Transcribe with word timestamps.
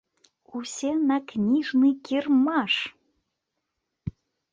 Усе 0.59 0.93
на 1.09 1.17
кніжны 1.31 1.91
кірмаш! 2.09 2.73